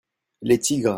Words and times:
Les 0.41 0.57
tigres. 0.59 0.89